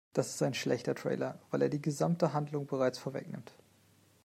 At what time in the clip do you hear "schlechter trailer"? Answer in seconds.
0.55-1.39